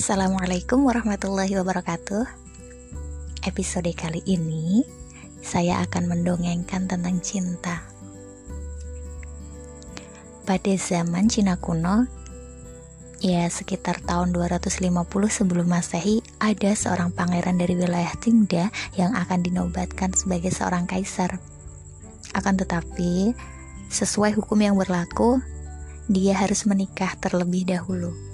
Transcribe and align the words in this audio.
Assalamualaikum 0.00 0.88
warahmatullahi 0.88 1.60
wabarakatuh. 1.60 2.24
Episode 3.44 3.92
kali 3.92 4.24
ini 4.24 4.80
saya 5.44 5.84
akan 5.84 6.08
mendongengkan 6.08 6.88
tentang 6.88 7.20
cinta. 7.20 7.84
Pada 10.48 10.72
zaman 10.80 11.28
Cina 11.28 11.60
kuno, 11.60 12.08
ya 13.20 13.44
sekitar 13.52 14.00
tahun 14.00 14.32
250 14.32 14.88
sebelum 15.28 15.68
Masehi, 15.68 16.24
ada 16.40 16.72
seorang 16.72 17.12
pangeran 17.12 17.60
dari 17.60 17.76
wilayah 17.76 18.16
Qingda 18.24 18.72
yang 18.96 19.12
akan 19.12 19.44
dinobatkan 19.44 20.16
sebagai 20.16 20.48
seorang 20.48 20.88
kaisar. 20.88 21.36
Akan 22.32 22.56
tetapi, 22.56 23.36
sesuai 23.92 24.32
hukum 24.32 24.64
yang 24.64 24.80
berlaku, 24.80 25.44
dia 26.08 26.40
harus 26.40 26.64
menikah 26.64 27.12
terlebih 27.20 27.68
dahulu. 27.68 28.29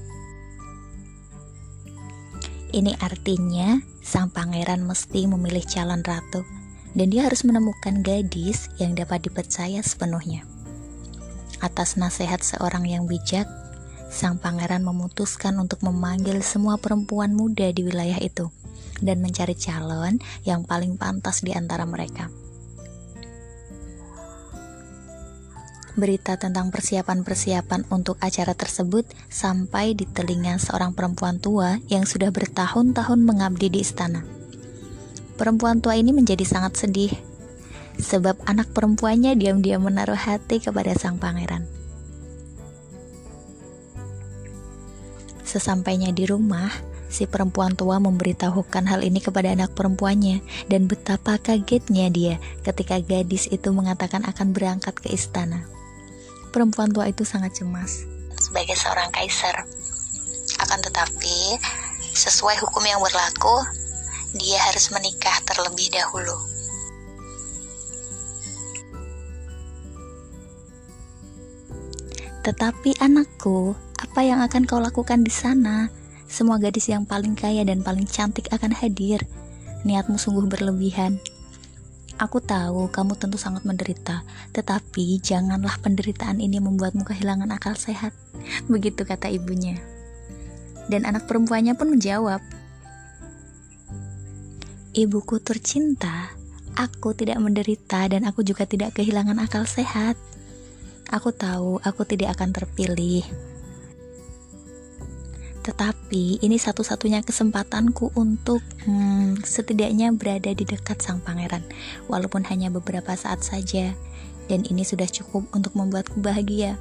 Ini 2.77 2.93
artinya 3.01 3.81
sang 4.05 4.29
pangeran 4.29 4.85
mesti 4.85 5.25
memilih 5.25 5.65
calon 5.65 6.05
ratu 6.05 6.45
dan 6.93 7.09
dia 7.09 7.25
harus 7.25 7.41
menemukan 7.41 8.05
gadis 8.05 8.69
yang 8.77 8.93
dapat 8.93 9.25
dipercaya 9.25 9.81
sepenuhnya. 9.81 10.45
Atas 11.65 11.97
nasihat 11.97 12.45
seorang 12.45 12.85
yang 12.85 13.09
bijak, 13.09 13.49
sang 14.13 14.37
pangeran 14.37 14.85
memutuskan 14.85 15.57
untuk 15.57 15.81
memanggil 15.89 16.45
semua 16.45 16.77
perempuan 16.77 17.33
muda 17.33 17.73
di 17.73 17.81
wilayah 17.81 18.21
itu 18.21 18.53
dan 19.01 19.25
mencari 19.25 19.57
calon 19.57 20.21
yang 20.45 20.69
paling 20.69 21.01
pantas 21.01 21.41
di 21.41 21.57
antara 21.57 21.89
mereka. 21.89 22.29
Berita 25.97 26.37
tentang 26.37 26.69
persiapan-persiapan 26.69 27.89
untuk 27.89 28.21
acara 28.21 28.53
tersebut 28.53 29.09
sampai 29.33 29.97
di 29.97 30.05
telinga 30.05 30.61
seorang 30.61 30.93
perempuan 30.93 31.41
tua 31.41 31.81
yang 31.89 32.05
sudah 32.05 32.29
bertahun-tahun 32.29 33.21
mengabdi 33.25 33.73
di 33.73 33.81
istana. 33.81 34.23
Perempuan 35.41 35.81
tua 35.81 35.97
ini 35.97 36.13
menjadi 36.13 36.45
sangat 36.45 36.77
sedih 36.77 37.13
sebab 37.97 38.37
anak 38.45 38.71
perempuannya 38.77 39.35
diam-diam 39.41 39.81
menaruh 39.81 40.17
hati 40.17 40.61
kepada 40.61 40.93
sang 40.93 41.17
pangeran. 41.17 41.65
Sesampainya 45.49 46.13
di 46.13 46.29
rumah, 46.29 46.69
si 47.09 47.25
perempuan 47.25 47.73
tua 47.73 47.97
memberitahukan 47.97 48.85
hal 48.85 49.01
ini 49.01 49.25
kepada 49.25 49.55
anak 49.55 49.73
perempuannya 49.73 50.45
dan 50.69 50.85
betapa 50.91 51.41
kagetnya 51.41 52.13
dia 52.13 52.37
ketika 52.67 53.01
gadis 53.01 53.49
itu 53.49 53.73
mengatakan 53.73 54.27
akan 54.29 54.53
berangkat 54.53 54.93
ke 55.01 55.15
istana 55.15 55.65
perempuan 56.57 56.89
tua 56.89 57.13
itu 57.13 57.21
sangat 57.21 57.61
cemas 57.61 58.17
sebagai 58.47 58.73
seorang 58.79 59.13
kaisar. 59.13 59.69
Akan 60.63 60.81
tetapi, 60.81 61.61
sesuai 62.17 62.57
hukum 62.65 62.81
yang 62.89 63.03
berlaku, 63.05 63.53
dia 64.39 64.57
harus 64.65 64.89
menikah 64.95 65.37
terlebih 65.45 65.93
dahulu. 65.93 66.37
Tetapi 72.47 73.03
anakku, 73.03 73.75
apa 73.99 74.21
yang 74.23 74.39
akan 74.41 74.65
kau 74.65 74.79
lakukan 74.79 75.27
di 75.27 75.35
sana? 75.35 75.91
Semua 76.31 76.63
gadis 76.63 76.87
yang 76.87 77.05
paling 77.05 77.35
kaya 77.35 77.67
dan 77.67 77.83
paling 77.83 78.07
cantik 78.07 78.49
akan 78.55 78.71
hadir. 78.71 79.21
Niatmu 79.83 80.17
sungguh 80.17 80.47
berlebihan. 80.47 81.19
Aku 82.17 82.41
tahu 82.41 82.89
kamu 82.89 83.13
tentu 83.21 83.37
sangat 83.37 83.69
menderita, 83.69 84.25
tetapi 84.57 85.21
janganlah 85.21 85.77
penderitaan 85.85 86.41
ini 86.41 86.65
membuatmu 86.65 87.05
kehilangan 87.05 87.53
akal 87.53 87.77
sehat. 87.77 88.17
Begitu 88.73 89.05
kata 89.05 89.29
ibunya. 89.29 89.77
Dan 90.89 91.05
anak 91.05 91.29
perempuannya 91.29 91.77
pun 91.77 91.93
menjawab, 91.93 92.41
Ibuku 94.97 95.45
tercinta, 95.45 96.33
aku 96.73 97.13
tidak 97.13 97.37
menderita 97.37 98.09
dan 98.09 98.25
aku 98.25 98.41
juga 98.41 98.65
tidak 98.65 98.97
kehilangan 98.97 99.37
akal 99.45 99.69
sehat. 99.69 100.17
Aku 101.13 101.37
tahu 101.37 101.85
aku 101.85 102.09
tidak 102.09 102.41
akan 102.41 102.57
terpilih, 102.57 103.21
tetapi 105.67 106.39
ini 106.47 106.63
satu-satunya 106.63 107.27
kesempatanku 107.27 108.15
untuk 108.15 108.63
hmm, 108.87 109.43
setidaknya 109.43 110.15
berada 110.15 110.55
di 110.55 110.63
dekat 110.63 111.03
sang 111.03 111.19
pangeran, 111.19 111.67
walaupun 112.07 112.47
hanya 112.47 112.71
beberapa 112.71 113.19
saat 113.19 113.43
saja. 113.43 113.91
Dan 114.47 114.63
ini 114.63 114.87
sudah 114.87 115.11
cukup 115.11 115.51
untuk 115.51 115.75
membuatku 115.75 116.23
bahagia. 116.23 116.79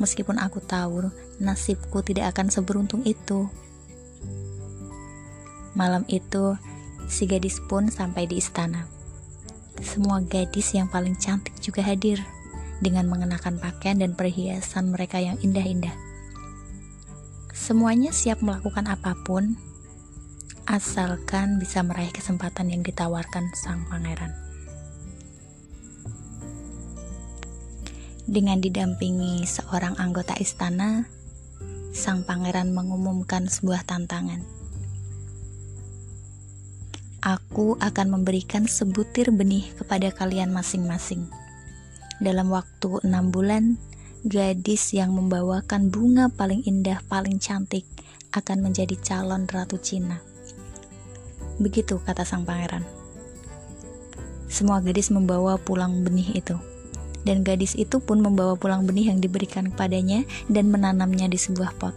Meskipun 0.00 0.40
aku 0.40 0.64
tahu 0.64 1.12
nasibku 1.36 2.00
tidak 2.00 2.32
akan 2.32 2.48
seberuntung 2.48 3.04
itu. 3.04 3.44
Malam 5.76 6.08
itu, 6.08 6.56
si 7.04 7.28
gadis 7.28 7.60
pun 7.60 7.92
sampai 7.92 8.24
di 8.24 8.40
istana. 8.40 8.88
Semua 9.84 10.24
gadis 10.24 10.72
yang 10.72 10.88
paling 10.88 11.20
cantik 11.20 11.60
juga 11.60 11.84
hadir 11.84 12.24
dengan 12.80 13.04
mengenakan 13.04 13.60
pakaian 13.60 14.00
dan 14.00 14.16
perhiasan 14.16 14.88
mereka 14.88 15.20
yang 15.20 15.36
indah-indah. 15.44 16.13
Semuanya 17.64 18.12
siap 18.12 18.44
melakukan 18.44 18.84
apa 18.92 19.16
pun, 19.24 19.56
asalkan 20.68 21.56
bisa 21.56 21.80
meraih 21.80 22.12
kesempatan 22.12 22.68
yang 22.68 22.84
ditawarkan 22.84 23.56
sang 23.56 23.88
pangeran. 23.88 24.36
Dengan 28.28 28.60
didampingi 28.60 29.48
seorang 29.48 29.96
anggota 29.96 30.36
istana, 30.36 31.08
sang 31.96 32.28
pangeran 32.28 32.76
mengumumkan 32.76 33.48
sebuah 33.48 33.88
tantangan. 33.88 34.44
Aku 37.24 37.80
akan 37.80 38.20
memberikan 38.20 38.68
sebutir 38.68 39.32
benih 39.32 39.72
kepada 39.80 40.12
kalian 40.12 40.52
masing-masing. 40.52 41.32
Dalam 42.20 42.52
waktu 42.52 43.00
enam 43.08 43.32
bulan, 43.32 43.80
gadis 44.24 44.96
yang 44.96 45.12
membawakan 45.12 45.92
bunga 45.92 46.32
paling 46.32 46.64
indah, 46.64 46.96
paling 47.12 47.36
cantik 47.36 47.84
akan 48.32 48.64
menjadi 48.64 48.96
calon 49.04 49.44
ratu 49.44 49.76
Cina. 49.76 50.16
Begitu 51.60 52.00
kata 52.00 52.24
sang 52.24 52.48
pangeran. 52.48 52.88
Semua 54.48 54.80
gadis 54.80 55.12
membawa 55.12 55.60
pulang 55.60 56.00
benih 56.00 56.40
itu. 56.40 56.56
Dan 57.24 57.44
gadis 57.44 57.76
itu 57.76 58.00
pun 58.00 58.24
membawa 58.24 58.56
pulang 58.56 58.88
benih 58.88 59.12
yang 59.12 59.20
diberikan 59.20 59.68
kepadanya 59.68 60.24
dan 60.48 60.72
menanamnya 60.72 61.28
di 61.28 61.36
sebuah 61.36 61.76
pot. 61.76 61.92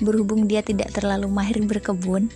Berhubung 0.00 0.48
dia 0.48 0.64
tidak 0.64 0.96
terlalu 0.96 1.28
mahir 1.28 1.60
berkebun, 1.64 2.32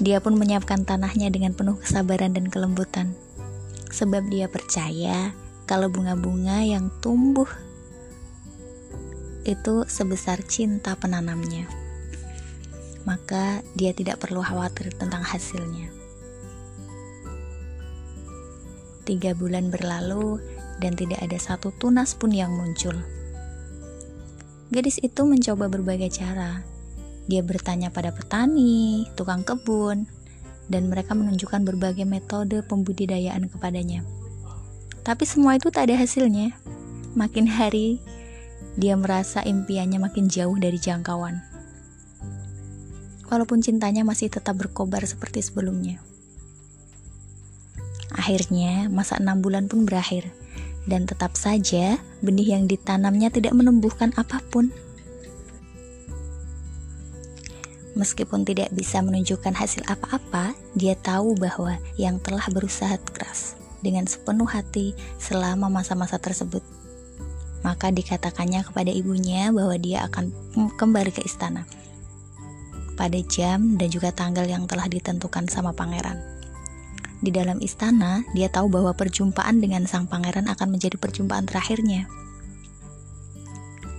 dia 0.00 0.16
pun 0.24 0.32
menyiapkan 0.32 0.88
tanahnya 0.88 1.28
dengan 1.28 1.52
penuh 1.52 1.76
kesabaran 1.76 2.32
dan 2.32 2.48
kelembutan. 2.48 3.12
Sebab 3.92 4.32
dia 4.32 4.48
percaya 4.48 5.36
kalau 5.70 5.86
bunga-bunga 5.86 6.66
yang 6.66 6.90
tumbuh 6.98 7.46
itu 9.46 9.86
sebesar 9.86 10.42
cinta 10.42 10.98
penanamnya, 10.98 11.70
maka 13.06 13.62
dia 13.78 13.94
tidak 13.94 14.18
perlu 14.18 14.42
khawatir 14.42 14.90
tentang 14.98 15.22
hasilnya. 15.22 15.94
Tiga 19.06 19.30
bulan 19.38 19.70
berlalu 19.70 20.42
dan 20.82 20.98
tidak 20.98 21.22
ada 21.22 21.38
satu 21.38 21.70
tunas 21.78 22.18
pun 22.18 22.34
yang 22.34 22.50
muncul. 22.50 22.98
Gadis 24.74 24.98
itu 25.06 25.22
mencoba 25.22 25.70
berbagai 25.70 26.10
cara. 26.18 26.66
Dia 27.30 27.46
bertanya 27.46 27.94
pada 27.94 28.10
petani, 28.10 29.06
tukang 29.14 29.46
kebun, 29.46 30.10
dan 30.66 30.90
mereka 30.90 31.14
menunjukkan 31.14 31.62
berbagai 31.62 32.10
metode 32.10 32.58
pembudidayaan 32.66 33.46
kepadanya. 33.46 34.02
Tapi 35.00 35.24
semua 35.24 35.56
itu 35.56 35.72
tak 35.72 35.88
ada 35.88 35.96
hasilnya. 35.96 36.52
Makin 37.16 37.48
hari, 37.48 37.98
dia 38.76 38.94
merasa 38.94 39.40
impiannya 39.40 39.96
makin 39.96 40.28
jauh 40.28 40.54
dari 40.60 40.76
jangkauan. 40.76 41.40
Walaupun 43.26 43.62
cintanya 43.64 44.04
masih 44.04 44.28
tetap 44.28 44.58
berkobar 44.58 45.02
seperti 45.06 45.40
sebelumnya. 45.40 46.02
Akhirnya, 48.10 48.90
masa 48.90 49.16
enam 49.22 49.38
bulan 49.38 49.70
pun 49.70 49.86
berakhir, 49.86 50.28
dan 50.84 51.06
tetap 51.06 51.38
saja 51.38 51.96
benih 52.20 52.58
yang 52.58 52.66
ditanamnya 52.66 53.30
tidak 53.30 53.54
menumbuhkan 53.54 54.10
apa 54.18 54.42
pun. 54.50 54.74
Meskipun 57.94 58.42
tidak 58.46 58.70
bisa 58.74 58.98
menunjukkan 59.02 59.54
hasil 59.54 59.86
apa-apa, 59.86 60.54
dia 60.74 60.98
tahu 60.98 61.38
bahwa 61.38 61.78
yang 61.94 62.18
telah 62.18 62.46
berusaha 62.50 62.98
keras 63.02 63.59
dengan 63.80 64.08
sepenuh 64.08 64.48
hati 64.48 64.96
selama 65.20 65.68
masa-masa 65.68 66.16
tersebut. 66.16 66.64
Maka 67.60 67.92
dikatakannya 67.92 68.64
kepada 68.64 68.88
ibunya 68.88 69.52
bahwa 69.52 69.76
dia 69.76 70.08
akan 70.08 70.32
kembali 70.80 71.12
ke 71.12 71.20
istana 71.24 71.68
pada 73.00 73.16
jam 73.24 73.80
dan 73.80 73.88
juga 73.88 74.12
tanggal 74.12 74.44
yang 74.44 74.68
telah 74.68 74.84
ditentukan 74.84 75.48
sama 75.48 75.72
pangeran. 75.72 76.20
Di 77.24 77.32
dalam 77.32 77.60
istana, 77.64 78.20
dia 78.36 78.52
tahu 78.52 78.68
bahwa 78.68 78.92
perjumpaan 78.92 79.60
dengan 79.60 79.88
sang 79.88 80.04
pangeran 80.04 80.48
akan 80.52 80.68
menjadi 80.72 81.00
perjumpaan 81.00 81.48
terakhirnya. 81.48 82.04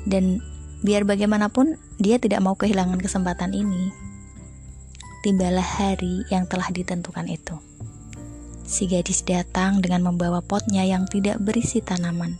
Dan 0.05 0.41
biar 0.85 1.05
bagaimanapun 1.05 1.77
dia 1.97 2.17
tidak 2.17 2.41
mau 2.45 2.53
kehilangan 2.57 2.97
kesempatan 2.97 3.53
ini. 3.53 3.93
Tibalah 5.21 5.65
hari 5.65 6.25
yang 6.33 6.49
telah 6.49 6.69
ditentukan 6.73 7.29
itu. 7.29 7.70
Si 8.71 8.88
gadis 8.88 9.27
datang 9.27 9.83
dengan 9.83 10.07
membawa 10.07 10.39
potnya 10.39 10.88
yang 10.88 11.03
tidak 11.03 11.44
berisi 11.44 11.83
tanaman. 11.83 12.39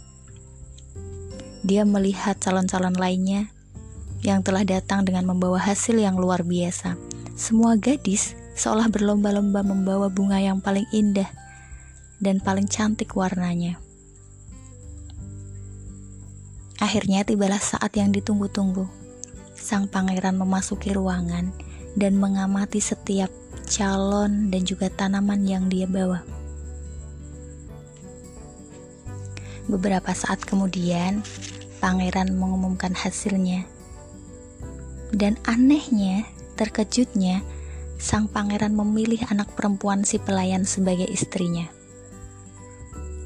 Dia 1.68 1.84
melihat 1.84 2.40
calon-calon 2.40 2.96
lainnya 2.96 3.52
yang 4.24 4.40
telah 4.40 4.64
datang 4.64 5.04
dengan 5.04 5.28
membawa 5.28 5.60
hasil 5.60 6.00
yang 6.00 6.16
luar 6.16 6.48
biasa. 6.48 6.96
Semua 7.36 7.76
gadis 7.76 8.32
seolah 8.56 8.88
berlomba-lomba 8.88 9.60
membawa 9.60 10.08
bunga 10.08 10.40
yang 10.40 10.64
paling 10.64 10.88
indah 10.96 11.28
dan 12.24 12.40
paling 12.40 12.72
cantik 12.72 13.12
warnanya. 13.12 13.76
Akhirnya 16.80 17.28
tibalah 17.28 17.60
saat 17.60 17.92
yang 18.00 18.16
ditunggu-tunggu. 18.16 18.88
Sang 19.52 19.92
pangeran 19.92 20.40
memasuki 20.40 20.96
ruangan 20.96 21.52
dan 22.00 22.16
mengamati 22.16 22.80
setiap 22.80 23.30
calon 23.72 24.52
dan 24.52 24.68
juga 24.68 24.92
tanaman 24.92 25.48
yang 25.48 25.72
dia 25.72 25.88
bawa. 25.88 26.20
Beberapa 29.72 30.12
saat 30.12 30.44
kemudian, 30.44 31.24
pangeran 31.80 32.36
mengumumkan 32.36 32.92
hasilnya. 32.92 33.64
Dan 35.16 35.40
anehnya, 35.48 36.28
terkejutnya, 36.60 37.40
sang 37.96 38.28
pangeran 38.28 38.76
memilih 38.76 39.24
anak 39.32 39.48
perempuan 39.56 40.04
si 40.04 40.20
pelayan 40.20 40.68
sebagai 40.68 41.08
istrinya 41.08 41.72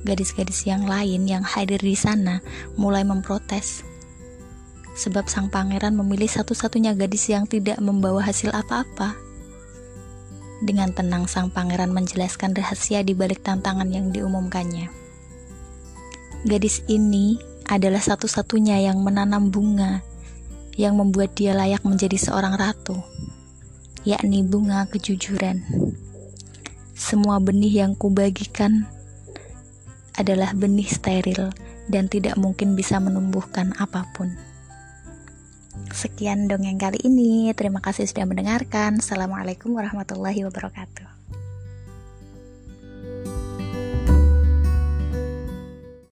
gadis-gadis 0.05 0.69
yang 0.69 0.85
lain 0.85 1.25
yang 1.25 1.41
hadir 1.41 1.81
di 1.81 1.97
sana 1.97 2.39
mulai 2.77 3.01
memprotes. 3.01 3.81
Sebab 4.95 5.27
sang 5.27 5.51
pangeran 5.51 5.97
memilih 5.97 6.29
satu-satunya 6.29 6.95
gadis 6.95 7.27
yang 7.27 7.49
tidak 7.49 7.81
membawa 7.83 8.23
hasil 8.23 8.53
apa-apa. 8.53 9.24
Dengan 10.63 10.95
tenang 10.95 11.27
sang 11.27 11.51
pangeran 11.51 11.91
menjelaskan 11.91 12.55
rahasia 12.55 13.03
di 13.03 13.11
balik 13.11 13.43
tantangan 13.43 13.91
yang 13.91 14.13
diumumkannya. 14.13 14.87
Gadis 16.45 16.85
ini 16.87 17.35
adalah 17.65 17.99
satu-satunya 17.99 18.85
yang 18.85 19.01
menanam 19.01 19.49
bunga 19.49 20.05
yang 20.77 20.99
membuat 20.99 21.33
dia 21.33 21.55
layak 21.55 21.81
menjadi 21.87 22.19
seorang 22.19 22.53
ratu, 22.59 22.99
yakni 24.03 24.43
bunga 24.43 24.85
kejujuran. 24.91 25.63
Semua 26.95 27.39
benih 27.39 27.83
yang 27.83 27.91
kubagikan 27.95 28.87
adalah 30.15 30.55
benih 30.55 30.87
steril 30.87 31.51
dan 31.91 32.07
tidak 32.07 32.39
mungkin 32.39 32.75
bisa 32.77 32.99
menumbuhkan 32.99 33.75
apa 33.75 34.07
pun. 34.15 34.31
Sekian 35.91 36.45
dongeng 36.51 36.77
kali 36.77 36.99
ini. 37.07 37.51
Terima 37.55 37.81
kasih 37.81 38.05
sudah 38.05 38.27
mendengarkan. 38.27 38.99
Assalamualaikum 38.99 39.73
warahmatullahi 39.73 40.43
wabarakatuh. 40.45 41.24